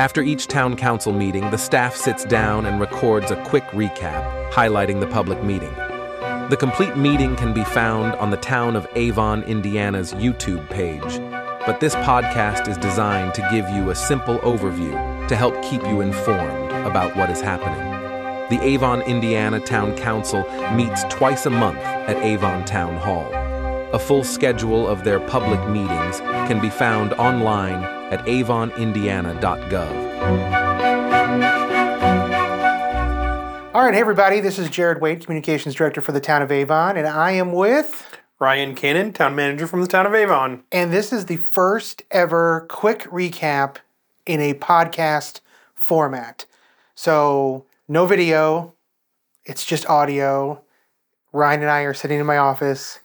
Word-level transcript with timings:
After 0.00 0.22
each 0.22 0.46
town 0.46 0.76
council 0.76 1.12
meeting, 1.12 1.50
the 1.50 1.58
staff 1.58 1.94
sits 1.94 2.24
down 2.24 2.64
and 2.64 2.80
records 2.80 3.30
a 3.30 3.44
quick 3.44 3.64
recap, 3.64 4.50
highlighting 4.50 4.98
the 4.98 5.06
public 5.06 5.44
meeting. 5.44 5.74
The 6.48 6.56
complete 6.58 6.96
meeting 6.96 7.36
can 7.36 7.52
be 7.52 7.64
found 7.64 8.14
on 8.14 8.30
the 8.30 8.38
Town 8.38 8.76
of 8.76 8.88
Avon, 8.94 9.42
Indiana's 9.42 10.14
YouTube 10.14 10.66
page, 10.70 11.20
but 11.66 11.80
this 11.80 11.94
podcast 11.96 12.66
is 12.66 12.78
designed 12.78 13.34
to 13.34 13.46
give 13.50 13.68
you 13.68 13.90
a 13.90 13.94
simple 13.94 14.38
overview 14.38 15.28
to 15.28 15.36
help 15.36 15.62
keep 15.62 15.82
you 15.82 16.00
informed 16.00 16.72
about 16.86 17.14
what 17.14 17.28
is 17.28 17.42
happening. 17.42 17.86
The 18.48 18.64
Avon, 18.64 19.02
Indiana 19.02 19.60
Town 19.60 19.94
Council 19.98 20.50
meets 20.72 21.04
twice 21.10 21.44
a 21.44 21.50
month 21.50 21.76
at 21.76 22.16
Avon 22.24 22.64
Town 22.64 22.96
Hall. 22.96 23.30
A 23.92 23.98
full 23.98 24.24
schedule 24.24 24.88
of 24.88 25.04
their 25.04 25.20
public 25.20 25.60
meetings 25.68 26.20
can 26.48 26.58
be 26.58 26.70
found 26.70 27.12
online 27.12 27.99
at 28.10 28.24
avonindiana.gov. 28.26 30.10
All 33.72 33.84
right, 33.84 33.94
hey 33.94 34.00
everybody, 34.00 34.40
this 34.40 34.58
is 34.58 34.68
Jared 34.68 35.00
Wade, 35.00 35.24
Communications 35.24 35.74
Director 35.74 36.00
for 36.00 36.12
the 36.12 36.20
Town 36.20 36.42
of 36.42 36.50
Avon, 36.50 36.96
and 36.96 37.06
I 37.06 37.30
am 37.32 37.52
with 37.52 38.18
Ryan 38.40 38.74
Cannon, 38.74 39.12
Town 39.12 39.36
Manager 39.36 39.66
from 39.66 39.80
the 39.80 39.86
Town 39.86 40.06
of 40.06 40.14
Avon. 40.14 40.64
And 40.72 40.92
this 40.92 41.12
is 41.12 41.26
the 41.26 41.36
first 41.36 42.02
ever 42.10 42.66
quick 42.68 43.02
recap 43.04 43.76
in 44.26 44.40
a 44.40 44.54
podcast 44.54 45.40
format. 45.74 46.46
So 46.94 47.66
no 47.86 48.06
video, 48.06 48.74
it's 49.44 49.64
just 49.64 49.88
audio. 49.88 50.62
Ryan 51.32 51.62
and 51.62 51.70
I 51.70 51.82
are 51.82 51.94
sitting 51.94 52.18
in 52.18 52.26
my 52.26 52.38
office 52.38 52.98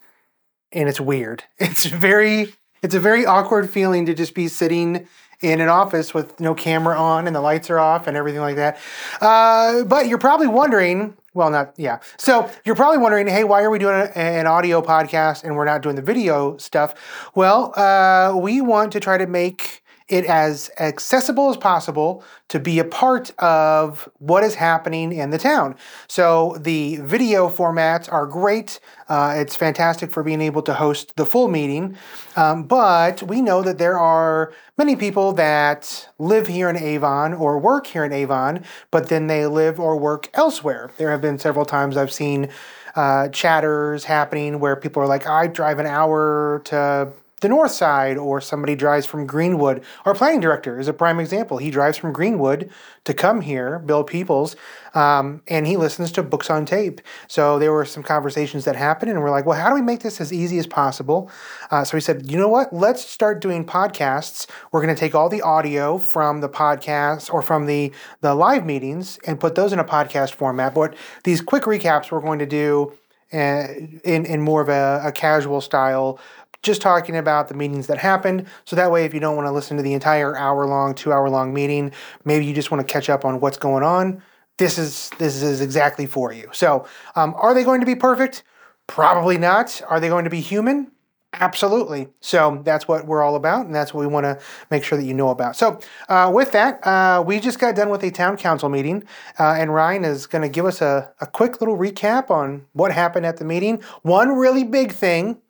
and 0.71 0.89
it's 0.89 0.99
weird. 0.99 1.43
It's 1.59 1.85
very 1.85 2.53
it's 2.81 2.95
a 2.95 2.99
very 2.99 3.25
awkward 3.25 3.70
feeling 3.70 4.05
to 4.05 4.13
just 4.13 4.34
be 4.34 4.47
sitting 4.47 5.07
in 5.41 5.59
an 5.61 5.67
office 5.67 6.13
with 6.13 6.40
no 6.40 6.54
camera 6.55 6.98
on 6.98 7.27
and 7.27 7.35
the 7.35 7.41
lights 7.41 7.70
are 7.70 7.79
off 7.79 8.07
and 8.07 8.15
everything 8.15 8.41
like 8.41 8.55
that. 8.55 8.79
Uh, 9.21 9.84
but 9.84 10.07
you're 10.07 10.18
probably 10.18 10.48
wondering, 10.48 11.15
well, 11.34 11.49
not 11.49 11.73
yeah. 11.77 11.99
So 12.18 12.49
you're 12.65 12.76
probably 12.76 12.99
wondering, 12.99 13.27
hey, 13.27 13.43
why 13.43 13.62
are 13.62 13.70
we 13.70 13.79
doing 13.79 14.09
an 14.15 14.48
audio 14.48 14.81
podcast 14.81 15.43
and 15.43 15.55
we're 15.55 15.65
not 15.65 15.81
doing 15.81 15.96
the 15.96 16.01
video 16.01 16.57
stuff? 16.57 16.93
Well, 17.35 17.73
uh, 17.77 18.35
we 18.37 18.62
want 18.62 18.93
to 18.93 18.99
try 18.99 19.18
to 19.18 19.27
make 19.27 19.84
it 20.07 20.25
as 20.25 20.70
accessible 20.79 21.49
as 21.49 21.57
possible 21.57 22.23
to 22.48 22.59
be 22.59 22.77
a 22.77 22.84
part 22.84 23.31
of 23.39 24.07
what 24.20 24.43
is 24.43 24.55
happening 24.55 25.12
in 25.12 25.31
the 25.31 25.37
town. 25.37 25.75
So 26.07 26.57
the 26.59 26.97
video 26.97 27.49
formats 27.49 28.12
are 28.12 28.27
great. 28.27 28.79
Uh, 29.09 29.34
it's 29.35 29.55
fantastic 29.55 30.12
for 30.12 30.21
being 30.21 30.41
able 30.41 30.62
to 30.63 30.75
host 30.75 31.15
the 31.15 31.25
full 31.25 31.47
meeting. 31.47 31.97
Um, 32.35 32.63
but 32.63 33.23
we 33.23 33.41
know 33.41 33.63
that 33.63 33.79
there 33.79 33.97
are 33.97 34.53
many 34.77 34.95
people 34.95 35.34
that 35.34 36.07
live 36.19 36.47
here 36.47 36.69
in 36.69 36.77
Avon 36.77 37.34
or 37.34 37.57
work 37.57 37.87
here 37.87 38.05
in 38.05 38.13
Avon, 38.13 38.63
but 38.91 39.09
then 39.09 39.25
they 39.25 39.47
live 39.47 39.79
or 39.79 39.97
work 39.97 40.29
elsewhere. 40.35 40.91
There 40.97 41.09
have 41.09 41.21
been 41.21 41.40
several 41.40 41.65
times 41.65 41.97
I've 41.97 42.13
seen 42.13 42.49
uh, 42.95 43.29
chatters 43.29 44.05
happening 44.05 44.59
where 44.59 44.75
people 44.75 45.01
are 45.01 45.07
like, 45.07 45.27
I 45.27 45.47
drive 45.47 45.79
an 45.79 45.87
hour 45.87 46.62
to 46.65 47.12
the 47.46 47.49
north 47.49 47.70
side, 47.70 48.18
or 48.18 48.41
somebody 48.41 48.76
drives 48.76 49.05
from 49.05 49.27
Greenwood. 49.27 49.84
Our 50.04 50.15
planning 50.15 50.40
director 50.40 50.79
is 50.79 50.88
a 50.88 50.93
prime 50.93 51.20
example. 51.20 51.60
He 51.60 51.70
drives 51.70 51.96
from 51.96 52.12
Greenwood 52.12 52.71
to 53.04 53.13
come 53.13 53.41
here, 53.41 53.77
Bill 53.77 54.04
Peoples, 54.04 54.55
um, 54.96 55.43
and 55.48 55.68
he 55.68 55.77
listens 55.77 56.12
to 56.13 56.24
books 56.24 56.49
on 56.49 56.65
tape. 56.65 57.02
So 57.27 57.60
there 57.60 57.71
were 57.71 57.85
some 57.85 58.02
conversations 58.02 58.65
that 58.65 58.76
happened, 58.76 59.12
and 59.12 59.21
we're 59.21 59.29
like, 59.29 59.46
well, 59.46 59.60
how 59.60 59.70
do 59.70 59.76
we 59.76 59.84
make 59.84 59.99
this 59.99 60.20
as 60.20 60.34
easy 60.34 60.57
as 60.57 60.65
possible? 60.65 61.29
Uh, 61.70 61.84
so 61.84 61.96
he 61.96 62.02
said, 62.02 62.32
you 62.32 62.40
know 62.40 62.48
what? 62.48 62.74
Let's 62.74 63.05
start 63.05 63.41
doing 63.41 63.63
podcasts. 63.63 64.47
We're 64.72 64.81
going 64.81 64.96
to 64.96 65.00
take 65.00 65.13
all 65.13 65.30
the 65.30 65.44
audio 65.44 66.00
from 66.00 66.41
the 66.41 66.50
podcast 66.50 67.31
or 67.31 67.44
from 67.44 67.68
the 67.68 67.91
the 68.22 68.34
live 68.34 68.66
meetings 68.66 69.19
and 69.28 69.40
put 69.40 69.53
those 69.53 69.72
in 69.72 69.78
a 69.78 69.85
podcast 69.85 70.34
format. 70.34 70.74
But 70.74 70.96
these 71.25 71.42
quick 71.42 71.66
recaps 71.66 72.12
we're 72.12 72.22
going 72.22 72.40
to 72.40 72.48
do. 72.48 72.98
Uh, 73.34 73.68
in 74.03 74.24
in 74.25 74.40
more 74.40 74.62
of 74.62 74.69
a, 74.69 75.02
a 75.03 75.12
casual 75.12 75.59
style 75.59 76.19
just 76.66 76.81
talking 76.81 77.16
about 77.16 77.48
the 77.48 77.53
meetings 77.53 77.88
that 77.88 77.98
happened. 77.98 78.48
So 78.66 78.76
that 78.76 78.92
way, 78.92 79.06
if 79.06 79.14
you 79.14 79.20
don't 79.20 79.36
want 79.36 79.48
to 79.48 79.52
listen 79.52 79.78
to 79.78 79.84
the 79.84 79.94
entire 79.94 80.36
hour 80.36 80.66
long, 80.66 80.96
two 80.96 81.14
hour 81.14 81.30
long 81.30 81.53
meeting, 81.53 81.92
maybe 82.26 82.46
you 82.46 82.53
just 82.53 82.72
want 82.72 82.86
to 82.86 82.92
catch 82.92 83.09
up 83.09 83.24
on 83.24 83.40
what's 83.40 83.58
going 83.58 83.84
on. 83.84 84.22
This 84.58 84.78
is 84.78 85.12
this 85.20 85.42
is 85.42 85.62
exactly 85.62 86.06
for 86.06 86.34
you. 86.34 86.50
So, 86.52 86.86
um, 87.16 87.36
are 87.38 87.54
they 87.54 87.64
going 87.64 87.81
to 87.81 87.86
be 87.86 87.96
perfect? 87.96 88.44
Probably 88.88 89.38
not. 89.38 89.81
Are 89.88 90.00
they 90.00 90.09
going 90.09 90.24
to 90.25 90.30
be 90.30 90.42
human? 90.42 90.92
Absolutely. 91.34 92.08
So 92.22 92.62
that's 92.64 92.88
what 92.88 93.06
we're 93.06 93.22
all 93.22 93.36
about, 93.36 93.66
and 93.66 93.75
that's 93.75 93.94
what 93.94 94.02
we 94.02 94.08
want 94.08 94.24
to 94.24 94.40
make 94.72 94.84
sure 94.84 94.98
that 94.98 95.04
you 95.04 95.14
know 95.14 95.30
about. 95.30 95.58
So, 95.58 95.80
uh, 96.08 96.31
with 96.34 96.52
that, 96.54 96.86
uh, 96.86 97.24
we 97.25 97.40
just 97.40 97.59
got 97.59 97.75
done 97.75 97.90
with 97.90 98.04
a 98.04 98.12
town 98.12 98.38
council 98.38 98.70
meeting, 98.70 99.04
uh, 99.38 99.56
and 99.58 99.74
Ryan 99.74 100.06
is 100.06 100.28
going 100.28 100.44
to 100.44 100.50
give 100.50 100.66
us 100.66 100.81
a, 100.81 101.12
a 101.20 101.28
quick 101.28 101.59
little 101.59 101.78
recap 101.78 102.30
on 102.30 102.66
what 102.74 102.92
happened 102.92 103.25
at 103.25 103.38
the 103.38 103.46
meeting. 103.46 103.81
One 104.04 104.30
really 104.30 104.64
big 104.64 104.94
thing 104.94 105.42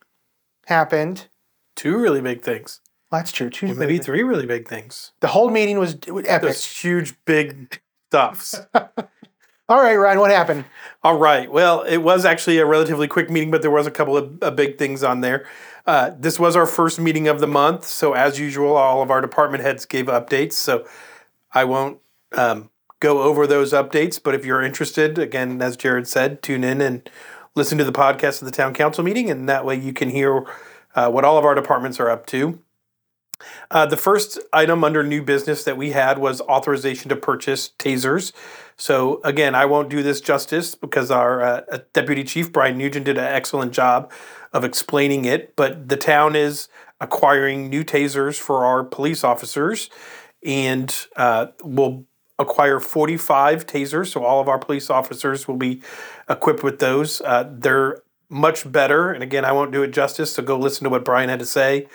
happened. 0.65 1.27
Two 1.75 1.97
really 1.97 2.21
big 2.21 2.41
things. 2.41 2.81
Well, 3.11 3.21
that's 3.21 3.31
true. 3.31 3.49
Two, 3.49 3.67
well, 3.67 3.75
maybe 3.75 3.97
three 3.97 4.23
really 4.23 4.45
big 4.45 4.67
things. 4.67 5.11
The 5.19 5.27
whole 5.27 5.49
meeting 5.49 5.79
was 5.79 5.95
epic. 5.95 6.41
Those 6.41 6.65
huge, 6.65 7.15
big 7.25 7.81
stuffs. 8.09 8.59
All 9.67 9.81
right, 9.81 9.95
Ryan, 9.95 10.19
what 10.19 10.29
happened? 10.29 10.65
All 11.03 11.17
right. 11.17 11.51
Well, 11.51 11.81
it 11.81 11.97
was 11.97 12.23
actually 12.23 12.59
a 12.59 12.65
relatively 12.65 13.07
quick 13.07 13.31
meeting, 13.31 13.49
but 13.49 13.63
there 13.63 13.71
was 13.71 13.87
a 13.87 13.91
couple 13.91 14.15
of 14.15 14.37
uh, 14.43 14.51
big 14.51 14.77
things 14.77 15.03
on 15.03 15.21
there. 15.21 15.47
Uh, 15.87 16.11
this 16.19 16.39
was 16.39 16.55
our 16.55 16.67
first 16.67 16.99
meeting 16.99 17.27
of 17.27 17.39
the 17.39 17.47
month, 17.47 17.85
so 17.85 18.13
as 18.13 18.39
usual, 18.39 18.75
all 18.75 19.01
of 19.01 19.09
our 19.09 19.21
department 19.21 19.63
heads 19.63 19.85
gave 19.85 20.05
updates. 20.05 20.53
So 20.53 20.87
I 21.51 21.63
won't 21.63 21.99
um, 22.33 22.69
go 22.99 23.23
over 23.23 23.47
those 23.47 23.73
updates, 23.73 24.21
but 24.21 24.35
if 24.35 24.45
you're 24.45 24.61
interested, 24.61 25.17
again, 25.17 25.61
as 25.61 25.77
Jared 25.77 26.07
said, 26.07 26.41
tune 26.41 26.63
in 26.63 26.79
and 26.81 27.09
listen 27.55 27.77
to 27.77 27.83
the 27.83 27.91
podcast 27.91 28.41
of 28.41 28.45
the 28.45 28.51
town 28.51 28.73
council 28.73 29.03
meeting, 29.03 29.29
and 29.29 29.49
that 29.49 29.65
way 29.65 29.75
you 29.75 29.93
can 29.93 30.09
hear 30.09 30.45
uh, 30.95 31.09
what 31.09 31.25
all 31.25 31.37
of 31.37 31.45
our 31.45 31.55
departments 31.55 31.99
are 31.99 32.09
up 32.09 32.25
to. 32.27 32.59
Uh, 33.71 33.85
the 33.85 33.97
first 33.97 34.39
item 34.53 34.83
under 34.83 35.03
new 35.03 35.21
business 35.21 35.63
that 35.63 35.77
we 35.77 35.91
had 35.91 36.17
was 36.17 36.41
authorization 36.41 37.09
to 37.09 37.15
purchase 37.15 37.71
tasers. 37.77 38.31
So, 38.77 39.21
again, 39.23 39.55
I 39.55 39.65
won't 39.65 39.89
do 39.89 40.03
this 40.03 40.21
justice 40.21 40.75
because 40.75 41.11
our 41.11 41.41
uh, 41.41 41.79
deputy 41.93 42.23
chief, 42.23 42.51
Brian 42.51 42.77
Nugent, 42.77 43.05
did 43.05 43.17
an 43.17 43.25
excellent 43.25 43.73
job 43.73 44.11
of 44.53 44.63
explaining 44.63 45.25
it. 45.25 45.55
But 45.55 45.89
the 45.89 45.97
town 45.97 46.35
is 46.35 46.69
acquiring 47.01 47.69
new 47.69 47.83
tasers 47.83 48.39
for 48.39 48.65
our 48.65 48.83
police 48.83 49.23
officers, 49.23 49.89
and 50.43 50.95
uh, 51.15 51.47
we'll 51.63 52.05
acquire 52.37 52.79
45 52.79 53.65
tasers. 53.65 54.07
So, 54.07 54.23
all 54.23 54.41
of 54.41 54.47
our 54.47 54.59
police 54.59 54.89
officers 54.89 55.47
will 55.47 55.57
be 55.57 55.81
equipped 56.29 56.63
with 56.63 56.79
those. 56.79 57.21
Uh, 57.21 57.49
they're 57.51 58.01
much 58.29 58.69
better. 58.71 59.11
And 59.11 59.23
again, 59.23 59.45
I 59.45 59.51
won't 59.51 59.71
do 59.71 59.83
it 59.83 59.91
justice, 59.91 60.33
so 60.33 60.43
go 60.43 60.57
listen 60.57 60.83
to 60.83 60.89
what 60.89 61.05
Brian 61.05 61.29
had 61.29 61.39
to 61.39 61.45
say. 61.45 61.87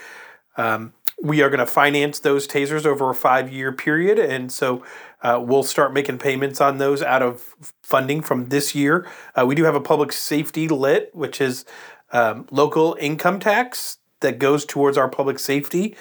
Um, 0.57 0.93
we 1.23 1.43
are 1.43 1.51
going 1.51 1.61
to 1.61 1.67
finance 1.67 2.19
those 2.19 2.49
tasers 2.49 2.87
over 2.87 3.11
a 3.11 3.15
five 3.15 3.53
year 3.53 3.73
period. 3.73 4.19
And 4.19 4.51
so 4.51 4.83
uh, 5.23 5.43
we'll 5.43 5.63
start 5.63 5.93
making 5.93 6.19
payments 6.19 6.61
on 6.61 6.79
those 6.79 7.03
out 7.03 7.23
of 7.23 7.55
funding 7.83 8.23
from 8.23 8.49
this 8.49 8.75
year. 8.75 9.07
Uh, 9.39 9.45
we 9.45 9.55
do 9.55 9.65
have 9.65 9.75
a 9.75 9.81
public 9.81 10.13
safety 10.13 10.67
lit, 10.69 11.11
which 11.15 11.41
is 11.41 11.65
um, 12.13 12.47
local 12.51 12.97
income 13.01 13.39
tax 13.39 13.99
that 14.21 14.39
goes 14.39 14.65
towards 14.65 14.97
our 14.97 15.09
public 15.09 15.39
safety. 15.39 15.97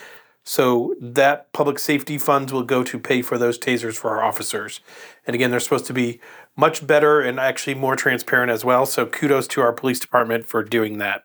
So 0.49 0.95
that 0.99 1.53
public 1.53 1.77
safety 1.77 2.17
funds 2.17 2.51
will 2.51 2.63
go 2.63 2.81
to 2.83 2.97
pay 2.97 3.21
for 3.21 3.37
those 3.37 3.59
tasers 3.59 3.97
for 3.97 4.09
our 4.09 4.23
officers. 4.23 4.79
And 5.27 5.35
again, 5.35 5.51
they're 5.51 5.59
supposed 5.59 5.85
to 5.85 5.93
be 5.93 6.19
much 6.57 6.87
better 6.87 7.21
and 7.21 7.39
actually 7.39 7.75
more 7.75 7.95
transparent 7.95 8.51
as 8.51 8.65
well. 8.65 8.87
So 8.87 9.05
kudos 9.05 9.47
to 9.49 9.61
our 9.61 9.71
police 9.71 9.99
department 9.99 10.47
for 10.47 10.63
doing 10.63 10.97
that. 10.97 11.21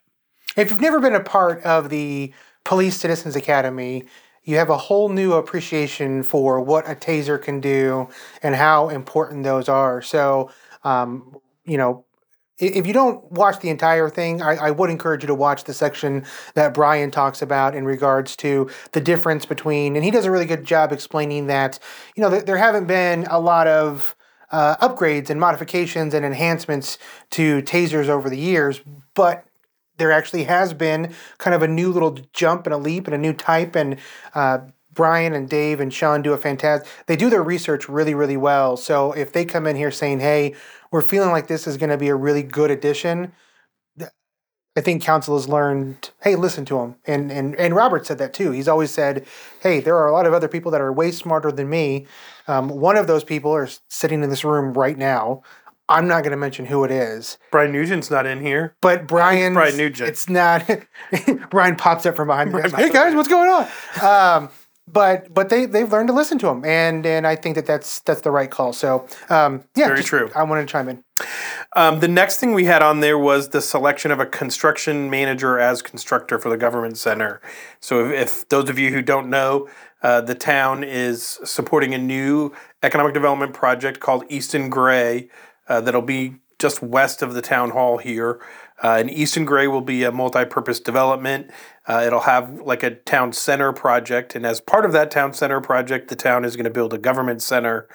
If 0.59 0.71
you've 0.71 0.83
never 0.83 1.01
been 1.01 1.15
a 1.15 1.25
part 1.25 1.63
of 1.63 1.89
the 1.89 2.35
Police 2.65 2.99
Citizens 2.99 3.35
Academy, 3.35 4.05
you 4.43 4.59
have 4.59 4.69
a 4.69 4.77
whole 4.77 5.09
new 5.09 5.33
appreciation 5.33 6.23
for 6.23 6.61
what 6.61 6.87
a 6.87 6.95
taser 6.95 7.41
can 7.41 7.63
do 7.63 8.11
and 8.43 8.55
how 8.55 8.91
important 8.91 9.45
those 9.45 9.71
are. 9.71 10.03
So, 10.03 10.51
um, 10.83 11.35
you 11.65 11.79
know, 11.79 12.05
if 12.59 12.87
you 12.87 12.93
don't 12.93 13.31
watch 13.33 13.61
the 13.61 13.69
entire 13.69 14.09
thing, 14.09 14.41
I, 14.41 14.57
I, 14.57 14.71
would 14.71 14.89
encourage 14.89 15.23
you 15.23 15.27
to 15.27 15.35
watch 15.35 15.65
the 15.65 15.75
section 15.75 16.25
that 16.55 16.73
Brian 16.73 17.11
talks 17.11 17.43
about 17.43 17.75
in 17.75 17.85
regards 17.85 18.37
to 18.37 18.71
the 18.93 19.01
difference 19.01 19.45
between, 19.45 19.97
and 19.97 20.05
he 20.05 20.11
does 20.11 20.25
a 20.25 20.31
really 20.31 20.47
good 20.47 20.65
job 20.65 20.93
explaining 20.93 21.49
that, 21.49 21.81
you 22.15 22.23
know, 22.23 22.31
there 22.31 22.57
haven't 22.57 22.87
been 22.87 23.25
a 23.25 23.41
lot 23.41 23.67
of 23.67 24.15
uh, 24.53 24.77
upgrades 24.77 25.31
and 25.31 25.41
modifications 25.41 26.15
and 26.15 26.25
enhancements 26.25 26.97
to 27.31 27.61
tasers 27.63 28.09
over 28.09 28.31
the 28.31 28.39
years, 28.39 28.81
but 29.15 29.45
there 29.99 30.13
actually 30.13 30.45
has 30.45 30.73
been 30.73 31.13
kind 31.39 31.55
of 31.55 31.63
a 31.63 31.69
new 31.69 31.91
little 31.91 32.19
jump 32.33 32.67
and 32.67 32.75
a 32.75 32.79
leap 32.79 33.07
and 33.07 33.15
a 33.15 33.19
new 33.19 33.33
type. 33.33 33.75
And 33.75 33.99
uh, 34.35 34.59
Brian 34.95 35.35
and 35.35 35.49
Dave 35.49 35.81
and 35.81 35.93
Sean 35.93 36.23
do 36.23 36.33
a 36.33 36.39
fantastic. 36.39 36.89
They 37.07 37.17
do 37.17 37.29
their 37.29 37.43
research 37.43 37.89
really, 37.89 38.15
really 38.15 38.37
well. 38.37 38.77
So 38.77 39.13
if 39.13 39.33
they 39.33 39.45
come 39.45 39.67
in 39.67 39.77
here 39.77 39.91
saying, 39.91 40.21
"Hey, 40.21 40.55
we're 40.91 41.03
feeling 41.03 41.31
like 41.31 41.49
this 41.49 41.67
is 41.67 41.77
going 41.77 41.91
to 41.91 41.99
be 41.99 42.09
a 42.09 42.15
really 42.15 42.43
good 42.43 42.71
addition," 42.71 43.33
I 44.77 44.81
think 44.81 45.03
council 45.05 45.37
has 45.37 45.49
learned, 45.49 46.11
hey, 46.23 46.35
listen 46.35 46.65
to 46.65 46.79
them." 46.79 46.97
And, 47.07 47.31
and, 47.31 47.55
and 47.57 47.77
Robert 47.77 48.07
said 48.07 48.19
that 48.19 48.35
too. 48.35 48.51
He's 48.51 48.67
always 48.67 48.91
said, 48.91 49.25
hey, 49.61 49.79
there 49.79 49.97
are 49.97 50.09
a 50.09 50.13
lot 50.13 50.27
of 50.27 50.33
other 50.33 50.49
people 50.49 50.73
that 50.73 50.81
are 50.81 50.93
way 50.93 51.13
smarter 51.13 51.53
than 51.53 51.69
me. 51.71 52.07
Um, 52.49 52.69
one 52.69 52.97
of 52.97 53.07
those 53.07 53.23
people 53.23 53.53
are 53.53 53.69
sitting 53.89 54.25
in 54.25 54.31
this 54.31 54.45
room 54.45 54.73
right 54.75 54.99
now. 54.99 55.43
I'm 55.89 56.09
not 56.09 56.23
going 56.23 56.33
to 56.33 56.37
mention 56.39 56.65
who 56.67 56.83
it 56.85 56.91
is, 56.91 57.37
Brian 57.51 57.71
Nugent's 57.71 58.11
not 58.11 58.27
in 58.27 58.41
here. 58.41 58.75
but 58.81 59.07
Brian. 59.07 59.53
Brian 59.53 59.77
Nugent. 59.77 60.09
It's 60.09 60.29
not. 60.31 60.69
Brian 61.51 61.77
pops 61.77 62.07
up 62.07 62.17
from 62.17 62.29
behind 62.29 62.53
the 62.53 62.63
desk. 62.63 62.75
Hey 62.75 62.91
guys, 62.91 63.15
what's 63.15 63.29
going 63.29 63.51
on? 63.51 63.67
Um, 64.03 64.49
but 64.87 65.33
but 65.33 65.49
they 65.49 65.67
they've 65.67 65.91
learned 65.91 66.09
to 66.09 66.15
listen 66.15 66.39
to 66.39 66.49
him, 66.49 66.65
and 66.65 67.05
and 67.07 67.27
I 67.27 67.37
think 67.37 67.55
that 67.57 67.67
that's 67.67 68.01
that's 68.01 68.21
the 68.21 68.31
right 68.31 68.51
call. 68.51 68.73
So 68.73 69.07
um, 69.31 69.65
yeah, 69.75 69.87
Very 69.87 69.99
just- 69.99 70.09
true. 70.09 70.31
I 70.35 70.43
wanted 70.43 70.63
to 70.63 70.67
chime 70.69 70.89
in. 70.89 71.05
Um, 71.77 72.01
the 72.01 72.09
next 72.09 72.39
thing 72.39 72.53
we 72.55 72.65
had 72.65 72.83
on 72.83 73.01
there 73.01 73.19
was 73.19 73.49
the 73.51 73.61
selection 73.61 74.11
of 74.11 74.21
a 74.21 74.27
construction 74.27 75.09
manager 75.11 75.59
as 75.59 75.83
constructor 75.83 76.39
for 76.39 76.49
the 76.49 76.57
government 76.57 76.99
center. 76.99 77.41
So, 77.81 78.07
if, 78.07 78.13
if 78.13 78.49
those 78.49 78.69
of 78.69 78.79
you 78.79 78.91
who 78.91 79.01
don't 79.03 79.29
know, 79.31 79.69
uh, 80.03 80.21
the 80.21 80.35
town 80.35 80.85
is 80.85 81.41
supporting 81.45 81.95
a 81.95 81.99
new 81.99 82.53
economic 82.83 83.15
development 83.15 83.55
project 83.55 84.01
called 84.01 84.25
Easton 84.29 84.69
Grey 84.71 85.29
uh, 85.69 85.81
that'll 85.81 86.03
be 86.03 86.37
just 86.59 86.83
west 86.83 87.23
of 87.23 87.35
the 87.35 87.43
town 87.43 87.71
hall 87.71 87.99
here. 87.99 88.41
Uh, 88.83 88.97
and 88.99 89.11
Easton 89.11 89.45
Grey 89.45 89.67
will 89.67 89.81
be 89.81 90.03
a 90.03 90.11
multi-purpose 90.11 90.81
development. 90.81 91.51
Uh, 91.87 92.03
it'll 92.07 92.21
have 92.21 92.61
like 92.61 92.83
a 92.83 92.91
town 92.91 93.33
center 93.33 93.73
project, 93.73 94.35
and 94.35 94.45
as 94.45 94.61
part 94.61 94.85
of 94.85 94.93
that 94.93 95.11
town 95.11 95.33
center 95.33 95.61
project, 95.61 96.09
the 96.09 96.17
town 96.17 96.45
is 96.45 96.57
going 96.57 96.65
to 96.65 96.71
build 96.71 96.93
a 96.93 96.99
government 96.99 97.41
center. 97.41 97.89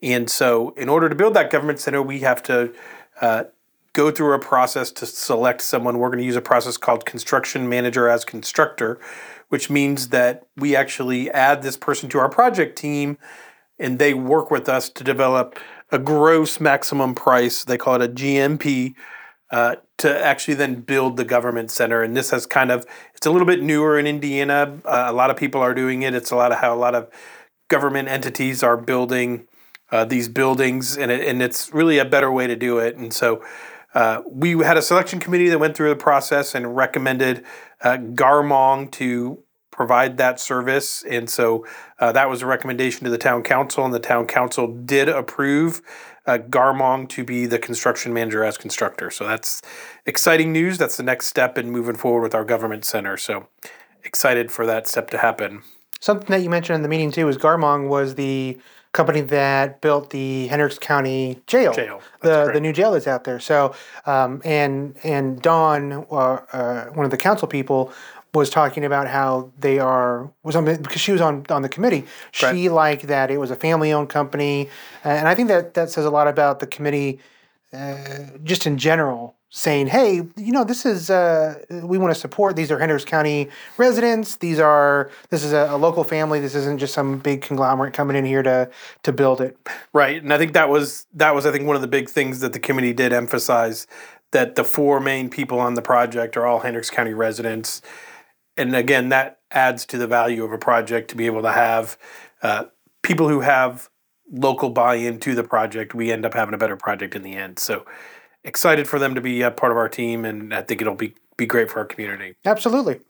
And 0.00 0.28
so, 0.30 0.70
in 0.70 0.88
order 0.88 1.08
to 1.08 1.14
build 1.14 1.34
that 1.34 1.50
government 1.50 1.80
center, 1.80 2.02
we 2.02 2.20
have 2.20 2.42
to 2.44 2.72
uh, 3.20 3.44
go 3.92 4.10
through 4.10 4.34
a 4.34 4.38
process 4.38 4.90
to 4.92 5.06
select 5.06 5.60
someone. 5.60 5.98
We're 5.98 6.08
going 6.08 6.18
to 6.18 6.24
use 6.24 6.36
a 6.36 6.42
process 6.42 6.76
called 6.76 7.04
construction 7.04 7.68
manager 7.68 8.08
as 8.08 8.24
constructor, 8.24 8.98
which 9.48 9.70
means 9.70 10.08
that 10.08 10.46
we 10.56 10.74
actually 10.74 11.30
add 11.30 11.62
this 11.62 11.76
person 11.76 12.08
to 12.10 12.18
our 12.18 12.28
project 12.28 12.76
team 12.76 13.18
and 13.82 13.98
they 13.98 14.14
work 14.14 14.50
with 14.50 14.68
us 14.68 14.88
to 14.88 15.04
develop 15.04 15.58
a 15.90 15.98
gross 15.98 16.60
maximum 16.60 17.14
price. 17.14 17.64
They 17.64 17.76
call 17.76 18.00
it 18.00 18.02
a 18.02 18.12
GMP. 18.12 18.94
Uh, 19.50 19.76
to 19.98 20.24
actually 20.24 20.54
then 20.54 20.76
build 20.76 21.18
the 21.18 21.26
government 21.26 21.70
center, 21.70 22.02
and 22.02 22.16
this 22.16 22.30
has 22.30 22.46
kind 22.46 22.70
of 22.70 22.86
it's 23.14 23.26
a 23.26 23.30
little 23.30 23.46
bit 23.46 23.62
newer 23.62 23.98
in 23.98 24.06
Indiana. 24.06 24.80
Uh, 24.82 25.04
a 25.08 25.12
lot 25.12 25.28
of 25.28 25.36
people 25.36 25.60
are 25.60 25.74
doing 25.74 26.00
it. 26.00 26.14
It's 26.14 26.30
a 26.30 26.36
lot 26.36 26.52
of 26.52 26.58
how 26.58 26.72
a 26.72 26.80
lot 26.80 26.94
of 26.94 27.10
government 27.68 28.08
entities 28.08 28.62
are 28.62 28.78
building 28.78 29.46
uh, 29.90 30.06
these 30.06 30.28
buildings, 30.28 30.96
and 30.96 31.10
it, 31.10 31.28
and 31.28 31.42
it's 31.42 31.72
really 31.72 31.98
a 31.98 32.04
better 32.06 32.32
way 32.32 32.46
to 32.46 32.56
do 32.56 32.78
it. 32.78 32.96
And 32.96 33.12
so, 33.12 33.44
uh, 33.94 34.22
we 34.26 34.52
had 34.64 34.78
a 34.78 34.82
selection 34.82 35.20
committee 35.20 35.50
that 35.50 35.58
went 35.58 35.76
through 35.76 35.90
the 35.90 35.96
process 35.96 36.54
and 36.54 36.74
recommended 36.74 37.44
uh, 37.82 37.98
Garmong 37.98 38.90
to 38.92 39.44
provide 39.82 40.16
that 40.18 40.38
service. 40.38 41.02
And 41.02 41.28
so, 41.28 41.66
uh, 41.98 42.12
that 42.12 42.28
was 42.30 42.40
a 42.42 42.46
recommendation 42.46 43.04
to 43.04 43.10
the 43.10 43.18
town 43.18 43.42
council, 43.42 43.84
and 43.84 43.92
the 43.92 43.98
town 43.98 44.26
council 44.26 44.66
did 44.68 45.08
approve 45.08 45.82
uh, 46.26 46.38
Garmong 46.38 47.08
to 47.10 47.24
be 47.24 47.46
the 47.46 47.58
construction 47.58 48.12
manager 48.12 48.44
as 48.44 48.56
constructor. 48.56 49.10
So 49.10 49.26
that's 49.26 49.60
exciting 50.06 50.52
news. 50.52 50.78
That's 50.78 50.96
the 50.96 51.02
next 51.02 51.26
step 51.26 51.58
in 51.58 51.70
moving 51.70 51.96
forward 51.96 52.22
with 52.22 52.34
our 52.34 52.44
government 52.44 52.84
center. 52.84 53.16
So 53.16 53.48
excited 54.04 54.52
for 54.52 54.66
that 54.66 54.86
step 54.86 55.10
to 55.10 55.18
happen. 55.18 55.62
Something 56.00 56.28
that 56.28 56.42
you 56.42 56.50
mentioned 56.50 56.76
in 56.76 56.82
the 56.82 56.88
meeting 56.88 57.10
too 57.10 57.28
is 57.28 57.36
Garmong 57.36 57.88
was 57.88 58.14
the 58.14 58.58
company 58.92 59.22
that 59.22 59.80
built 59.80 60.10
the 60.10 60.46
Hendricks 60.48 60.78
County 60.78 61.40
Jail, 61.46 61.72
Jail, 61.72 62.02
the 62.20 62.28
correct. 62.28 62.54
the 62.54 62.60
new 62.60 62.72
jail 62.72 62.92
that's 62.92 63.06
out 63.06 63.24
there. 63.24 63.40
So, 63.40 63.74
um, 64.04 64.42
and 64.44 64.96
and 65.02 65.40
Dawn, 65.40 66.06
uh, 66.10 66.14
uh, 66.52 66.84
one 66.86 67.04
of 67.04 67.10
the 67.10 67.16
council 67.16 67.48
people, 67.48 67.92
was 68.34 68.48
talking 68.48 68.84
about 68.84 69.08
how 69.08 69.50
they 69.58 69.78
are 69.78 70.30
was 70.42 70.56
on 70.56 70.64
because 70.64 71.00
she 71.00 71.12
was 71.12 71.20
on 71.20 71.44
on 71.50 71.62
the 71.62 71.68
committee. 71.68 72.04
She 72.30 72.68
liked 72.68 73.06
that 73.08 73.30
it 73.30 73.38
was 73.38 73.50
a 73.50 73.56
family 73.56 73.92
owned 73.92 74.08
company, 74.08 74.70
and 75.04 75.28
I 75.28 75.34
think 75.34 75.48
that 75.48 75.74
that 75.74 75.90
says 75.90 76.06
a 76.06 76.10
lot 76.10 76.28
about 76.28 76.60
the 76.60 76.66
committee, 76.66 77.20
uh, 77.72 77.98
just 78.42 78.66
in 78.66 78.78
general. 78.78 79.34
Saying, 79.54 79.88
hey, 79.88 80.22
you 80.38 80.50
know, 80.50 80.64
this 80.64 80.86
is 80.86 81.10
uh, 81.10 81.62
we 81.68 81.98
want 81.98 82.14
to 82.14 82.18
support. 82.18 82.56
These 82.56 82.70
are 82.70 82.78
Hendricks 82.78 83.04
County 83.04 83.50
residents. 83.76 84.36
These 84.36 84.58
are 84.58 85.10
this 85.28 85.44
is 85.44 85.52
a, 85.52 85.66
a 85.68 85.76
local 85.76 86.04
family. 86.04 86.40
This 86.40 86.54
isn't 86.54 86.78
just 86.78 86.94
some 86.94 87.18
big 87.18 87.42
conglomerate 87.42 87.92
coming 87.92 88.16
in 88.16 88.24
here 88.24 88.42
to 88.42 88.70
to 89.02 89.12
build 89.12 89.42
it. 89.42 89.58
Right, 89.92 90.22
and 90.22 90.32
I 90.32 90.38
think 90.38 90.54
that 90.54 90.70
was 90.70 91.06
that 91.12 91.34
was 91.34 91.44
I 91.44 91.52
think 91.52 91.66
one 91.66 91.76
of 91.76 91.82
the 91.82 91.88
big 91.88 92.08
things 92.08 92.40
that 92.40 92.54
the 92.54 92.58
committee 92.58 92.94
did 92.94 93.12
emphasize 93.12 93.86
that 94.30 94.54
the 94.54 94.64
four 94.64 95.00
main 95.00 95.28
people 95.28 95.60
on 95.60 95.74
the 95.74 95.82
project 95.82 96.34
are 96.38 96.46
all 96.46 96.60
Hendricks 96.60 96.88
County 96.88 97.12
residents, 97.12 97.82
and 98.56 98.74
again 98.76 99.08
that 99.08 99.40
adds 99.50 99.84
to 99.86 99.98
the 99.98 100.06
value 100.06 100.44
of 100.44 100.52
a 100.52 100.58
project 100.58 101.10
to 101.10 101.16
be 101.16 101.26
able 101.26 101.42
to 101.42 101.52
have 101.52 101.98
uh, 102.42 102.64
people 103.02 103.28
who 103.28 103.40
have 103.40 103.88
local 104.30 104.70
buy-in 104.70 105.20
to 105.20 105.34
the 105.34 105.44
project. 105.44 105.94
We 105.94 106.10
end 106.10 106.24
up 106.24 106.34
having 106.34 106.54
a 106.54 106.58
better 106.58 106.76
project 106.76 107.14
in 107.14 107.22
the 107.22 107.34
end. 107.34 107.58
So 107.58 107.84
excited 108.44 108.88
for 108.88 108.98
them 108.98 109.14
to 109.14 109.20
be 109.20 109.42
a 109.42 109.50
part 109.50 109.72
of 109.72 109.78
our 109.78 109.88
team, 109.88 110.24
and 110.24 110.54
I 110.54 110.62
think 110.62 110.80
it'll 110.80 110.94
be 110.94 111.14
be 111.36 111.46
great 111.46 111.70
for 111.70 111.78
our 111.80 111.86
community. 111.86 112.34
Absolutely. 112.44 113.00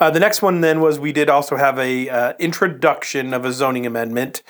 Uh, 0.00 0.10
the 0.10 0.20
next 0.20 0.42
one 0.42 0.60
then 0.60 0.80
was 0.80 0.98
we 0.98 1.12
did 1.12 1.28
also 1.28 1.56
have 1.56 1.78
a 1.78 2.08
uh, 2.08 2.32
introduction 2.38 3.34
of 3.34 3.44
a 3.44 3.52
zoning 3.52 3.86
amendment 3.86 4.42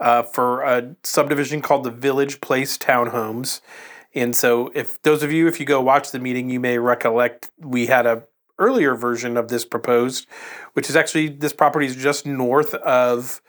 uh, 0.00 0.22
for 0.22 0.62
a 0.62 0.94
subdivision 1.04 1.62
called 1.62 1.84
the 1.84 1.90
Village 1.90 2.40
Place 2.40 2.76
Townhomes. 2.76 3.60
And 4.14 4.36
so, 4.36 4.70
if 4.74 5.02
those 5.02 5.22
of 5.22 5.32
you, 5.32 5.48
if 5.48 5.58
you 5.58 5.66
go 5.66 5.80
watch 5.80 6.10
the 6.10 6.18
meeting, 6.18 6.50
you 6.50 6.60
may 6.60 6.78
recollect 6.78 7.50
we 7.58 7.86
had 7.86 8.04
a 8.04 8.24
earlier 8.62 8.94
version 8.94 9.36
of 9.36 9.48
this 9.48 9.64
proposed, 9.64 10.26
which 10.72 10.88
is 10.88 10.96
actually 10.96 11.28
this 11.28 11.52
property 11.52 11.86
is 11.86 11.96
just 11.96 12.24
north 12.24 12.74
of 12.74 13.42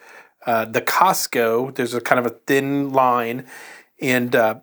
uh, 0.46 0.66
the 0.66 0.82
Costco. 0.82 1.76
There's 1.76 1.94
a 1.94 2.02
kind 2.02 2.20
of 2.20 2.26
a 2.26 2.36
thin 2.48 2.92
line, 2.92 3.46
and 4.02 4.36
uh, 4.36 4.56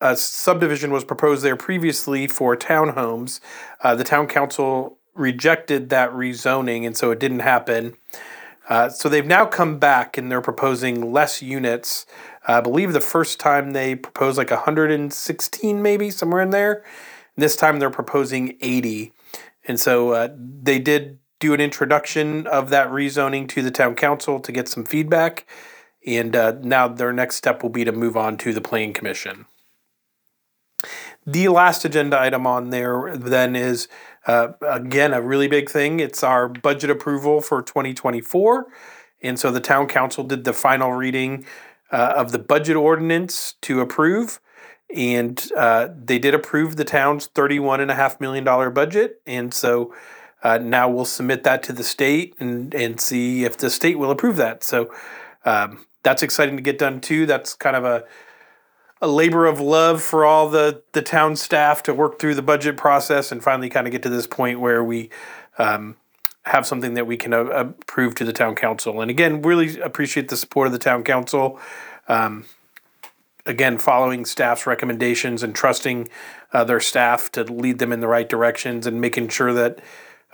a 0.00 0.16
subdivision 0.16 0.90
was 0.90 1.04
proposed 1.04 1.42
there 1.42 1.56
previously 1.56 2.26
for 2.26 2.56
townhomes. 2.56 3.40
Uh, 3.82 3.94
the 3.94 4.04
town 4.04 4.26
council 4.26 4.98
rejected 5.14 5.88
that 5.88 6.10
rezoning, 6.10 6.86
and 6.86 6.96
so 6.96 7.10
it 7.10 7.18
didn't 7.18 7.40
happen. 7.40 7.96
Uh, 8.68 8.88
so 8.88 9.08
they've 9.08 9.26
now 9.26 9.46
come 9.46 9.78
back 9.78 10.18
and 10.18 10.30
they're 10.30 10.40
proposing 10.40 11.12
less 11.12 11.40
units. 11.40 12.04
I 12.46 12.60
believe 12.60 12.92
the 12.92 13.00
first 13.00 13.38
time 13.38 13.72
they 13.72 13.94
proposed 13.94 14.38
like 14.38 14.50
116, 14.50 15.82
maybe 15.82 16.10
somewhere 16.10 16.42
in 16.42 16.50
there. 16.50 16.84
This 17.36 17.54
time 17.54 17.78
they're 17.78 17.90
proposing 17.90 18.56
80. 18.60 19.12
And 19.66 19.78
so 19.78 20.10
uh, 20.10 20.28
they 20.36 20.78
did 20.78 21.18
do 21.38 21.52
an 21.52 21.60
introduction 21.60 22.46
of 22.46 22.70
that 22.70 22.88
rezoning 22.88 23.48
to 23.48 23.62
the 23.62 23.70
town 23.70 23.94
council 23.94 24.40
to 24.40 24.52
get 24.52 24.68
some 24.68 24.84
feedback. 24.84 25.46
And 26.06 26.34
uh, 26.34 26.56
now 26.62 26.88
their 26.88 27.12
next 27.12 27.36
step 27.36 27.62
will 27.62 27.70
be 27.70 27.84
to 27.84 27.92
move 27.92 28.16
on 28.16 28.36
to 28.38 28.52
the 28.52 28.60
planning 28.60 28.92
commission. 28.92 29.46
The 31.26 31.48
last 31.48 31.84
agenda 31.84 32.20
item 32.20 32.46
on 32.46 32.70
there 32.70 33.16
then 33.16 33.56
is 33.56 33.88
uh, 34.26 34.52
again 34.62 35.12
a 35.12 35.20
really 35.20 35.48
big 35.48 35.68
thing. 35.68 35.98
It's 35.98 36.22
our 36.22 36.48
budget 36.48 36.88
approval 36.88 37.40
for 37.40 37.62
2024, 37.62 38.66
and 39.22 39.38
so 39.38 39.50
the 39.50 39.60
town 39.60 39.88
council 39.88 40.22
did 40.22 40.44
the 40.44 40.52
final 40.52 40.92
reading 40.92 41.44
uh, 41.90 42.14
of 42.16 42.30
the 42.30 42.38
budget 42.38 42.76
ordinance 42.76 43.54
to 43.62 43.80
approve, 43.80 44.40
and 44.94 45.50
uh, 45.56 45.88
they 46.04 46.18
did 46.18 46.34
approve 46.34 46.76
the 46.76 46.84
town's 46.84 47.26
31 47.26 47.80
and 47.80 47.90
a 47.90 47.94
half 47.94 48.20
million 48.20 48.44
dollar 48.44 48.70
budget, 48.70 49.20
and 49.26 49.52
so. 49.52 49.94
Uh, 50.42 50.58
now 50.58 50.88
we'll 50.88 51.06
submit 51.06 51.42
that 51.42 51.62
to 51.62 51.72
the 51.72 51.82
state 51.82 52.34
and, 52.38 52.72
and 52.72 53.00
see 53.00 53.44
if 53.44 53.56
the 53.56 53.68
state 53.68 53.98
will 53.98 54.12
approve 54.12 54.36
that. 54.36 54.62
So 54.62 54.92
um, 55.44 55.86
that's 56.04 56.22
exciting 56.22 56.56
to 56.56 56.62
get 56.62 56.78
done 56.78 57.00
too. 57.00 57.26
That's 57.26 57.54
kind 57.54 57.74
of 57.74 57.84
a 57.84 58.04
a 59.00 59.08
labor 59.08 59.46
of 59.46 59.60
love 59.60 60.02
for 60.02 60.24
all 60.24 60.48
the 60.48 60.82
the 60.92 61.02
town 61.02 61.36
staff 61.36 61.82
to 61.84 61.94
work 61.94 62.18
through 62.18 62.34
the 62.34 62.42
budget 62.42 62.76
process 62.76 63.30
and 63.32 63.42
finally 63.42 63.68
kind 63.68 63.86
of 63.86 63.92
get 63.92 64.02
to 64.02 64.08
this 64.08 64.26
point 64.26 64.60
where 64.60 64.82
we 64.82 65.10
um, 65.58 65.96
have 66.44 66.66
something 66.66 66.94
that 66.94 67.06
we 67.06 67.16
can 67.16 67.32
uh, 67.32 67.44
approve 67.44 68.14
to 68.14 68.24
the 68.24 68.32
town 68.32 68.54
council. 68.54 69.00
And 69.00 69.10
again, 69.10 69.42
really 69.42 69.80
appreciate 69.80 70.28
the 70.28 70.36
support 70.36 70.66
of 70.66 70.72
the 70.72 70.78
town 70.78 71.02
council. 71.02 71.60
Um, 72.08 72.44
again, 73.46 73.78
following 73.78 74.24
staff's 74.24 74.66
recommendations 74.66 75.42
and 75.42 75.54
trusting 75.54 76.08
uh, 76.52 76.64
their 76.64 76.80
staff 76.80 77.30
to 77.32 77.44
lead 77.44 77.78
them 77.78 77.92
in 77.92 78.00
the 78.00 78.08
right 78.08 78.28
directions 78.28 78.86
and 78.86 79.00
making 79.00 79.28
sure 79.28 79.52
that. 79.52 79.78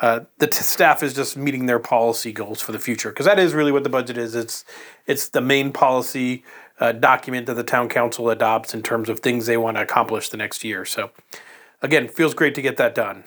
Uh, 0.01 0.25
the 0.39 0.49
t- 0.49 0.63
staff 0.63 1.01
is 1.01 1.15
just 1.15 1.37
meeting 1.37 1.67
their 1.67 1.79
policy 1.79 2.33
goals 2.33 2.61
for 2.61 2.73
the 2.73 2.79
future 2.79 3.11
because 3.11 3.27
that 3.27 3.39
is 3.39 3.55
really 3.55 3.71
what 3.71 3.85
the 3.85 3.91
budget 3.91 4.19
is. 4.19 4.35
It's 4.35 4.65
it's 5.07 5.29
the 5.29 5.41
main 5.41 5.71
policy 5.71 6.43
uh, 6.81 6.91
document 6.91 7.47
that 7.47 7.55
the 7.55 7.63
town 7.63 7.89
council 7.89 8.29
adopts 8.29 8.75
in 8.75 8.83
terms 8.83 9.09
of 9.09 9.21
things 9.21 9.47
they 9.47 9.57
want 9.57 9.77
to 9.77 9.83
accomplish 9.83 10.29
the 10.29 10.37
next 10.37 10.65
year. 10.65 10.85
So, 10.85 11.13
again, 11.81 12.09
feels 12.09 12.35
great 12.35 12.57
to 12.57 12.63
get 12.63 12.77
that 12.79 12.95
done. 12.95 13.23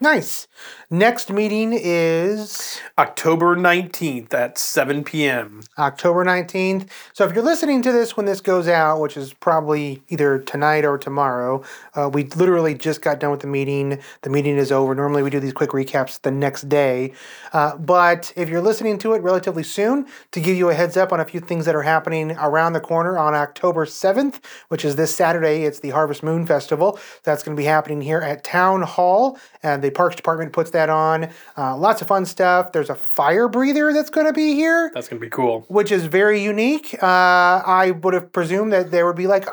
Nice. 0.00 0.48
Next 0.90 1.30
meeting 1.30 1.72
is 1.72 2.80
October 2.98 3.54
19th 3.56 4.34
at 4.34 4.58
7 4.58 5.04
p.m. 5.04 5.62
October 5.78 6.24
19th. 6.24 6.88
So 7.12 7.24
if 7.24 7.32
you're 7.32 7.44
listening 7.44 7.80
to 7.82 7.92
this 7.92 8.16
when 8.16 8.26
this 8.26 8.40
goes 8.40 8.66
out, 8.66 9.00
which 9.00 9.16
is 9.16 9.32
probably 9.34 10.02
either 10.08 10.40
tonight 10.40 10.84
or 10.84 10.98
tomorrow, 10.98 11.62
uh, 11.94 12.10
we 12.12 12.24
literally 12.24 12.74
just 12.74 13.02
got 13.02 13.20
done 13.20 13.30
with 13.30 13.40
the 13.40 13.46
meeting. 13.46 14.00
The 14.22 14.30
meeting 14.30 14.56
is 14.56 14.72
over. 14.72 14.96
Normally 14.96 15.22
we 15.22 15.30
do 15.30 15.38
these 15.38 15.52
quick 15.52 15.70
recaps 15.70 16.20
the 16.20 16.32
next 16.32 16.68
day. 16.68 17.12
Uh, 17.52 17.76
but 17.76 18.32
if 18.34 18.48
you're 18.48 18.60
listening 18.60 18.98
to 18.98 19.12
it 19.12 19.22
relatively 19.22 19.62
soon, 19.62 20.06
to 20.32 20.40
give 20.40 20.56
you 20.56 20.70
a 20.70 20.74
heads 20.74 20.96
up 20.96 21.12
on 21.12 21.20
a 21.20 21.24
few 21.24 21.38
things 21.38 21.66
that 21.66 21.76
are 21.76 21.82
happening 21.82 22.32
around 22.32 22.72
the 22.72 22.80
corner 22.80 23.16
on 23.16 23.32
October 23.32 23.86
7th, 23.86 24.40
which 24.68 24.84
is 24.84 24.96
this 24.96 25.14
Saturday, 25.14 25.62
it's 25.62 25.78
the 25.78 25.90
Harvest 25.90 26.24
Moon 26.24 26.46
Festival. 26.46 26.98
That's 27.22 27.44
going 27.44 27.56
to 27.56 27.60
be 27.60 27.66
happening 27.66 28.00
here 28.00 28.18
at 28.18 28.42
Town 28.42 28.82
Hall, 28.82 29.38
and 29.62 29.83
the 29.84 29.90
Parks 29.90 30.16
Department 30.16 30.52
puts 30.52 30.70
that 30.70 30.88
on. 30.90 31.28
Uh, 31.56 31.76
lots 31.76 32.02
of 32.02 32.08
fun 32.08 32.24
stuff. 32.26 32.72
There's 32.72 32.90
a 32.90 32.94
fire 32.94 33.48
breather 33.48 33.92
that's 33.92 34.10
going 34.10 34.26
to 34.26 34.32
be 34.32 34.54
here 34.54 34.90
That's 34.94 35.08
going 35.08 35.20
to 35.20 35.24
be 35.26 35.30
cool. 35.30 35.64
which 35.68 35.92
is 35.92 36.06
very 36.06 36.42
unique. 36.42 36.94
Uh, 37.02 37.06
I 37.06 37.92
would 38.02 38.14
have 38.14 38.32
presumed 38.32 38.72
that 38.72 38.90
there 38.90 39.06
would 39.06 39.16
be 39.16 39.26
like, 39.26 39.46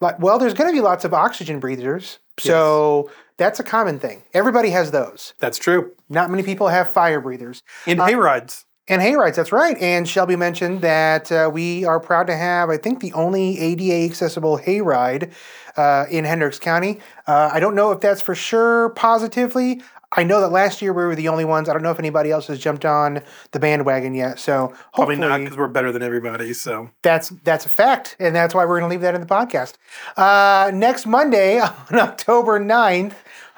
like 0.00 0.18
well, 0.18 0.38
there's 0.38 0.54
going 0.54 0.70
to 0.70 0.74
be 0.74 0.80
lots 0.80 1.04
of 1.04 1.12
oxygen 1.12 1.60
breathers. 1.60 2.18
So 2.38 3.10
that's 3.36 3.60
a 3.60 3.62
common 3.62 3.98
thing. 3.98 4.22
Everybody 4.32 4.70
has 4.70 4.90
those. 4.90 5.34
That's 5.38 5.58
true. 5.58 5.92
Not 6.08 6.30
many 6.30 6.42
people 6.42 6.68
have 6.68 6.88
fire 6.90 7.20
breathers. 7.20 7.62
In 7.86 8.00
Uh, 8.00 8.06
hay 8.06 8.14
rides. 8.14 8.64
And 8.88 9.00
hayrides, 9.00 9.36
that's 9.36 9.52
right. 9.52 9.76
And 9.78 10.08
Shelby 10.08 10.34
mentioned 10.34 10.80
that 10.80 11.30
uh, 11.30 11.48
we 11.52 11.84
are 11.84 12.00
proud 12.00 12.26
to 12.26 12.36
have, 12.36 12.68
I 12.68 12.76
think, 12.76 13.00
the 13.00 13.12
only 13.12 13.58
ADA 13.60 14.04
accessible 14.04 14.58
hayride 14.58 15.32
uh, 15.76 16.06
in 16.10 16.24
Hendricks 16.24 16.58
County. 16.58 16.98
Uh, 17.26 17.50
I 17.52 17.60
don't 17.60 17.76
know 17.76 17.92
if 17.92 18.00
that's 18.00 18.20
for 18.20 18.34
sure 18.34 18.90
positively. 18.90 19.82
I 20.14 20.24
know 20.24 20.40
that 20.40 20.50
last 20.50 20.82
year 20.82 20.92
we 20.92 21.04
were 21.04 21.14
the 21.14 21.28
only 21.28 21.44
ones. 21.44 21.68
I 21.68 21.72
don't 21.72 21.82
know 21.82 21.90
if 21.90 21.98
anybody 21.98 22.30
else 22.30 22.46
has 22.48 22.58
jumped 22.58 22.84
on 22.84 23.22
the 23.52 23.60
bandwagon 23.60 24.14
yet. 24.14 24.38
So 24.38 24.74
Probably 24.94 25.16
not 25.16 25.38
because 25.38 25.56
we're 25.56 25.68
better 25.68 25.90
than 25.90 26.02
everybody. 26.02 26.52
So 26.52 26.90
that's 27.02 27.30
that's 27.44 27.64
a 27.64 27.70
fact, 27.70 28.16
and 28.18 28.34
that's 28.34 28.54
why 28.54 28.64
we're 28.66 28.78
going 28.80 28.90
to 28.90 28.94
leave 28.94 29.00
that 29.02 29.14
in 29.14 29.20
the 29.20 29.26
podcast. 29.26 29.74
Uh, 30.16 30.70
next 30.74 31.06
Monday 31.06 31.60
on 31.60 31.98
October 31.98 32.60
9th 32.60 33.14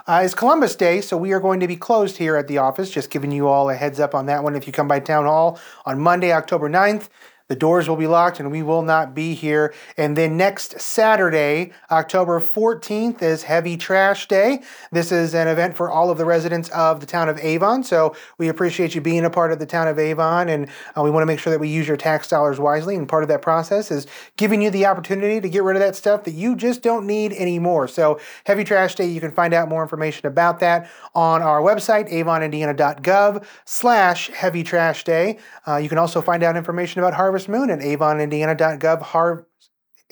uh, 0.06 0.20
is 0.24 0.34
Columbus 0.34 0.76
Day, 0.76 1.00
so 1.00 1.16
we 1.16 1.32
are 1.32 1.40
going 1.40 1.60
to 1.60 1.68
be 1.68 1.76
closed 1.76 2.18
here 2.18 2.36
at 2.36 2.46
the 2.46 2.58
office. 2.58 2.90
Just 2.90 3.10
giving 3.10 3.32
you 3.32 3.48
all 3.48 3.70
a 3.70 3.74
heads 3.74 3.98
up 3.98 4.14
on 4.14 4.26
that 4.26 4.42
one. 4.42 4.54
If 4.54 4.66
you 4.66 4.72
come 4.72 4.86
by 4.86 5.00
Town 5.00 5.24
Hall 5.24 5.58
on 5.86 5.98
Monday, 5.98 6.30
October 6.30 6.68
9th, 6.68 7.08
the 7.48 7.56
doors 7.56 7.88
will 7.88 7.96
be 7.96 8.06
locked 8.06 8.40
and 8.40 8.50
we 8.50 8.62
will 8.62 8.82
not 8.82 9.14
be 9.14 9.34
here. 9.34 9.74
And 9.96 10.16
then 10.16 10.36
next 10.36 10.80
Saturday, 10.80 11.72
October 11.90 12.40
14th, 12.40 13.22
is 13.22 13.42
Heavy 13.42 13.76
Trash 13.76 14.28
Day. 14.28 14.62
This 14.90 15.12
is 15.12 15.34
an 15.34 15.48
event 15.48 15.76
for 15.76 15.90
all 15.90 16.10
of 16.10 16.18
the 16.18 16.24
residents 16.24 16.68
of 16.70 17.00
the 17.00 17.06
town 17.06 17.28
of 17.28 17.38
Avon. 17.38 17.84
So 17.84 18.16
we 18.38 18.48
appreciate 18.48 18.94
you 18.94 19.00
being 19.00 19.24
a 19.24 19.30
part 19.30 19.52
of 19.52 19.58
the 19.58 19.66
town 19.66 19.88
of 19.88 19.98
Avon 19.98 20.48
and 20.48 20.68
uh, 20.96 21.02
we 21.02 21.10
want 21.10 21.22
to 21.22 21.26
make 21.26 21.38
sure 21.38 21.50
that 21.52 21.60
we 21.60 21.68
use 21.68 21.86
your 21.86 21.96
tax 21.96 22.28
dollars 22.28 22.58
wisely. 22.58 22.94
And 22.96 23.08
part 23.08 23.22
of 23.22 23.28
that 23.28 23.42
process 23.42 23.90
is 23.90 24.06
giving 24.36 24.62
you 24.62 24.70
the 24.70 24.86
opportunity 24.86 25.40
to 25.40 25.48
get 25.48 25.62
rid 25.62 25.76
of 25.76 25.80
that 25.80 25.96
stuff 25.96 26.24
that 26.24 26.32
you 26.32 26.56
just 26.56 26.82
don't 26.82 27.06
need 27.06 27.32
anymore. 27.32 27.88
So, 27.88 28.20
Heavy 28.46 28.64
Trash 28.64 28.94
Day, 28.94 29.06
you 29.06 29.20
can 29.20 29.30
find 29.30 29.52
out 29.52 29.68
more 29.68 29.82
information 29.82 30.26
about 30.26 30.60
that 30.60 30.90
on 31.14 31.42
our 31.42 31.60
website, 31.60 32.10
avonindiana.gov 32.10 33.44
slash 33.64 34.30
heavy 34.30 34.62
trash 34.62 35.04
day. 35.04 35.38
Uh, 35.66 35.76
you 35.76 35.88
can 35.88 35.98
also 35.98 36.20
find 36.20 36.42
out 36.42 36.56
information 36.56 37.00
about 37.00 37.14
Harvest 37.14 37.33
Moon 37.48 37.70
at 37.70 37.80
avonindiana.gov 37.80 39.02
har- 39.02 39.46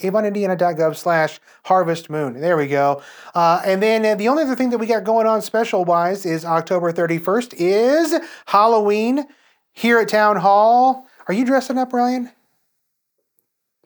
avonindiana.gov 0.00 0.96
slash 0.96 1.40
harvest 1.64 2.10
moon. 2.10 2.40
There 2.40 2.56
we 2.56 2.66
go. 2.66 3.02
Uh, 3.34 3.62
and 3.64 3.82
then 3.82 4.04
uh, 4.04 4.14
the 4.14 4.28
only 4.28 4.42
other 4.42 4.56
thing 4.56 4.70
that 4.70 4.78
we 4.78 4.86
got 4.86 5.04
going 5.04 5.26
on 5.26 5.42
special 5.42 5.84
wise 5.84 6.26
is 6.26 6.44
October 6.44 6.92
31st 6.92 7.54
is 7.56 8.14
Halloween 8.46 9.26
here 9.72 9.98
at 9.98 10.08
Town 10.08 10.36
Hall. 10.36 11.06
Are 11.28 11.34
you 11.34 11.44
dressing 11.44 11.78
up, 11.78 11.92
Ryan? 11.92 12.30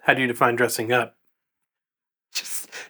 how 0.03 0.15
do 0.15 0.21
you 0.21 0.29
define 0.29 0.55
dressing 0.55 0.93
up? 0.93 1.16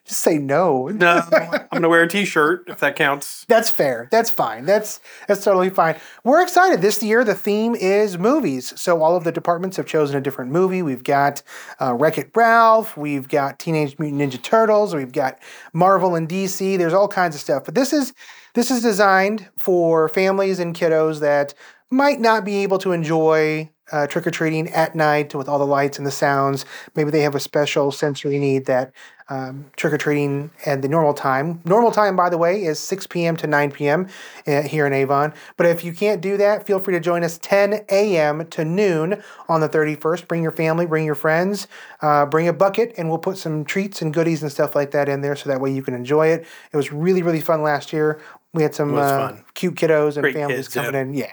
Just, 0.06 0.20
say 0.22 0.38
no. 0.38 0.88
No, 0.88 1.22
I'm 1.32 1.66
going 1.70 1.82
to 1.82 1.88
wear 1.88 2.02
a 2.02 2.08
t-shirt 2.08 2.64
if 2.68 2.80
that 2.80 2.96
counts. 2.96 3.44
That's 3.48 3.70
fair. 3.70 4.08
That's 4.10 4.30
fine. 4.30 4.64
That's 4.64 5.00
that's 5.28 5.44
totally 5.44 5.70
fine. 5.70 5.96
We're 6.24 6.42
excited. 6.42 6.80
This 6.80 7.02
year 7.02 7.24
the 7.24 7.34
theme 7.34 7.74
is 7.74 8.18
movies. 8.18 8.78
So 8.80 9.02
all 9.02 9.16
of 9.16 9.24
the 9.24 9.32
departments 9.32 9.76
have 9.76 9.86
chosen 9.86 10.16
a 10.16 10.20
different 10.20 10.50
movie. 10.50 10.82
We've 10.82 11.04
got 11.04 11.42
uh, 11.80 11.94
Wreck-It 11.94 12.30
Ralph. 12.34 12.96
We've 12.96 13.28
got 13.28 13.58
Teenage 13.58 13.98
Mutant 13.98 14.22
Ninja 14.22 14.42
Turtles. 14.42 14.94
We've 14.94 15.12
got 15.12 15.38
Marvel 15.72 16.14
and 16.14 16.28
DC. 16.28 16.78
There's 16.78 16.94
all 16.94 17.08
kinds 17.08 17.34
of 17.34 17.40
stuff. 17.40 17.64
But 17.64 17.74
this 17.74 17.92
is 17.92 18.12
this 18.54 18.70
is 18.70 18.82
designed 18.82 19.48
for 19.58 20.08
families 20.08 20.58
and 20.58 20.74
kiddos 20.74 21.20
that 21.20 21.52
might 21.90 22.20
not 22.20 22.44
be 22.44 22.62
able 22.62 22.78
to 22.78 22.92
enjoy 22.92 23.70
uh, 23.92 24.06
trick 24.06 24.26
or 24.26 24.30
treating 24.30 24.68
at 24.70 24.94
night 24.94 25.34
with 25.34 25.48
all 25.48 25.58
the 25.58 25.66
lights 25.66 25.98
and 25.98 26.06
the 26.06 26.10
sounds. 26.10 26.64
Maybe 26.94 27.10
they 27.10 27.20
have 27.20 27.34
a 27.34 27.40
special 27.40 27.92
sensory 27.92 28.38
need 28.38 28.66
that 28.66 28.92
um, 29.28 29.66
trick 29.76 29.92
or 29.92 29.98
treating 29.98 30.50
at 30.64 30.82
the 30.82 30.88
normal 30.88 31.12
time. 31.12 31.60
Normal 31.64 31.90
time, 31.90 32.14
by 32.14 32.28
the 32.28 32.38
way, 32.38 32.62
is 32.62 32.78
6 32.78 33.06
p.m. 33.08 33.36
to 33.38 33.46
9 33.46 33.72
p.m. 33.72 34.08
uh, 34.46 34.62
here 34.62 34.86
in 34.86 34.92
Avon. 34.92 35.34
But 35.56 35.66
if 35.66 35.84
you 35.84 35.92
can't 35.92 36.20
do 36.20 36.36
that, 36.36 36.66
feel 36.66 36.78
free 36.78 36.94
to 36.94 37.00
join 37.00 37.24
us 37.24 37.38
10 37.38 37.84
a.m. 37.88 38.46
to 38.48 38.64
noon 38.64 39.22
on 39.48 39.60
the 39.60 39.68
31st. 39.68 40.28
Bring 40.28 40.42
your 40.42 40.52
family, 40.52 40.86
bring 40.86 41.04
your 41.04 41.16
friends, 41.16 41.66
uh, 42.02 42.26
bring 42.26 42.46
a 42.46 42.52
bucket, 42.52 42.94
and 42.96 43.08
we'll 43.08 43.18
put 43.18 43.36
some 43.36 43.64
treats 43.64 44.00
and 44.00 44.14
goodies 44.14 44.42
and 44.42 44.52
stuff 44.52 44.76
like 44.76 44.92
that 44.92 45.08
in 45.08 45.22
there 45.22 45.34
so 45.34 45.48
that 45.50 45.60
way 45.60 45.72
you 45.72 45.82
can 45.82 45.94
enjoy 45.94 46.28
it. 46.28 46.46
It 46.72 46.76
was 46.76 46.92
really, 46.92 47.22
really 47.22 47.40
fun 47.40 47.62
last 47.62 47.92
year. 47.92 48.20
We 48.54 48.62
had 48.62 48.74
some 48.74 48.94
uh, 48.94 49.32
cute 49.54 49.74
kiddos 49.74 50.14
and 50.14 50.22
Great 50.22 50.34
families 50.34 50.68
kids, 50.68 50.74
coming 50.74 50.94
yeah. 50.94 51.00
in. 51.00 51.14
Yeah. 51.14 51.32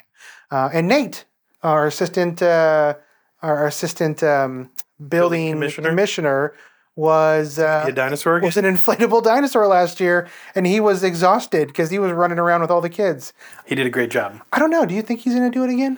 Uh, 0.51 0.69
and 0.73 0.87
Nate, 0.87 1.25
our 1.61 1.87
assistant, 1.87 2.41
uh, 2.41 2.95
our 3.41 3.67
assistant 3.67 4.23
um, 4.23 4.71
building, 5.07 5.53
commissioner? 5.53 5.89
commissioner, 5.89 6.53
was 6.95 7.57
uh, 7.59 7.85
A 7.87 7.91
dinosaur 7.91 8.37
again? 8.37 8.47
was 8.47 8.57
an 8.57 8.65
inflatable 8.65 9.23
dinosaur 9.23 9.65
last 9.67 9.99
year, 9.99 10.27
and 10.55 10.67
he 10.67 10.79
was 10.79 11.03
exhausted 11.03 11.67
because 11.67 11.89
he 11.89 11.97
was 11.99 12.11
running 12.11 12.37
around 12.39 12.61
with 12.61 12.69
all 12.71 12.81
the 12.81 12.89
kids. 12.89 13.33
He 13.65 13.75
did 13.75 13.87
a 13.87 13.89
great 13.89 14.11
job. 14.11 14.41
I 14.51 14.59
don't 14.59 14.69
know. 14.69 14.85
Do 14.85 14.93
you 14.93 15.01
think 15.01 15.21
he's 15.21 15.33
going 15.33 15.49
to 15.51 15.55
do 15.57 15.63
it 15.63 15.69
again? 15.71 15.97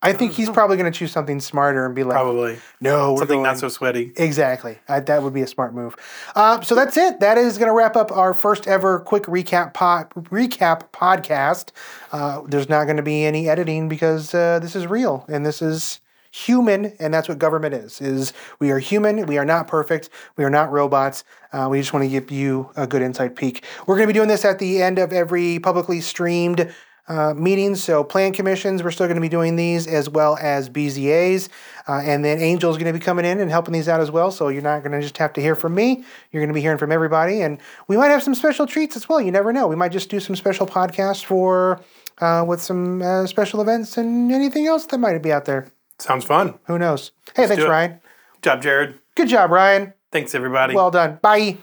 I 0.00 0.12
think 0.12 0.30
he's 0.30 0.48
probably 0.48 0.76
going 0.76 0.90
to 0.90 0.96
choose 0.96 1.10
something 1.10 1.40
smarter 1.40 1.84
and 1.84 1.92
be 1.92 2.04
like, 2.04 2.14
Probably. 2.14 2.58
"No, 2.80 3.14
we're 3.14 3.18
Something 3.18 3.38
going- 3.38 3.42
not 3.42 3.58
so 3.58 3.68
sweaty. 3.68 4.12
Exactly. 4.14 4.78
Uh, 4.88 5.00
that 5.00 5.24
would 5.24 5.34
be 5.34 5.42
a 5.42 5.46
smart 5.48 5.74
move. 5.74 5.96
Uh, 6.36 6.60
so 6.60 6.76
that's 6.76 6.96
it. 6.96 7.18
That 7.18 7.36
is 7.36 7.58
going 7.58 7.66
to 7.66 7.72
wrap 7.74 7.96
up 7.96 8.16
our 8.16 8.32
first 8.32 8.68
ever 8.68 9.00
quick 9.00 9.24
recap 9.24 9.74
pod, 9.74 10.08
recap 10.10 10.92
podcast. 10.92 11.70
Uh, 12.12 12.42
there's 12.46 12.68
not 12.68 12.84
going 12.84 12.96
to 12.98 13.02
be 13.02 13.24
any 13.24 13.48
editing 13.48 13.88
because 13.88 14.32
uh, 14.32 14.60
this 14.60 14.76
is 14.76 14.86
real 14.86 15.24
and 15.28 15.44
this 15.44 15.60
is 15.60 15.98
human, 16.30 16.92
and 16.98 17.12
that's 17.12 17.28
what 17.28 17.38
government 17.38 17.74
is. 17.74 18.00
Is 18.00 18.32
we 18.58 18.70
are 18.70 18.78
human. 18.78 19.26
We 19.26 19.38
are 19.38 19.44
not 19.44 19.68
perfect. 19.68 20.10
We 20.36 20.44
are 20.44 20.50
not 20.50 20.70
robots. 20.70 21.24
Uh, 21.52 21.68
we 21.70 21.80
just 21.80 21.92
want 21.92 22.04
to 22.04 22.08
give 22.08 22.30
you 22.30 22.70
a 22.76 22.86
good 22.86 23.02
inside 23.02 23.36
peek. 23.36 23.64
We're 23.86 23.96
going 23.96 24.06
to 24.06 24.12
be 24.12 24.18
doing 24.18 24.28
this 24.28 24.44
at 24.44 24.58
the 24.58 24.82
end 24.82 24.98
of 24.98 25.12
every 25.12 25.58
publicly 25.58 26.00
streamed 26.00 26.72
uh. 27.08 27.74
So 27.82 28.04
plan 28.04 28.32
commissions, 28.32 28.82
we're 28.82 28.90
still 28.90 29.06
going 29.06 29.16
to 29.16 29.20
be 29.22 29.28
doing 29.28 29.56
these 29.56 29.86
as 29.86 30.08
well 30.08 30.36
as 30.40 30.68
BZAs. 30.68 31.48
Uh, 31.88 32.02
and 32.04 32.24
then 32.24 32.38
Angel's 32.38 32.76
going 32.76 32.92
to 32.92 32.98
be 32.98 33.02
coming 33.02 33.24
in 33.24 33.40
and 33.40 33.50
helping 33.50 33.72
these 33.72 33.88
out 33.88 34.00
as 34.00 34.10
well. 34.10 34.30
So 34.30 34.48
you're 34.48 34.62
not 34.62 34.82
going 34.82 34.92
to 34.92 35.00
just 35.00 35.16
have 35.18 35.32
to 35.34 35.40
hear 35.40 35.54
from 35.54 35.74
me. 35.74 36.04
You're 36.30 36.42
going 36.42 36.48
to 36.48 36.54
be 36.54 36.60
hearing 36.60 36.78
from 36.78 36.92
everybody. 36.92 37.40
And 37.40 37.58
we 37.86 37.96
might 37.96 38.08
have 38.08 38.22
some 38.22 38.34
special 38.34 38.66
treats 38.66 38.96
as 38.96 39.08
well. 39.08 39.20
You 39.20 39.32
never 39.32 39.52
know. 39.52 39.66
We 39.66 39.76
might 39.76 39.92
just 39.92 40.10
do 40.10 40.20
some 40.20 40.36
special 40.36 40.66
podcasts 40.66 41.24
for 41.24 41.80
uh, 42.20 42.44
with 42.46 42.60
some 42.60 43.00
uh, 43.00 43.26
special 43.26 43.60
events 43.60 43.96
and 43.96 44.30
anything 44.32 44.66
else 44.66 44.86
that 44.86 44.98
might 44.98 45.16
be 45.22 45.32
out 45.32 45.44
there. 45.46 45.70
Sounds 45.98 46.24
fun. 46.24 46.58
Who 46.66 46.78
knows? 46.78 47.12
Hey, 47.34 47.46
thanks, 47.46 47.56
do 47.56 47.66
it. 47.66 47.70
Ryan. 47.70 47.90
Good 48.34 48.42
job, 48.42 48.62
Jared. 48.62 48.94
Good 49.14 49.28
job, 49.28 49.50
Ryan. 49.50 49.94
Thanks, 50.12 50.34
everybody. 50.34 50.74
Well 50.74 50.90
done. 50.90 51.18
Bye. 51.20 51.58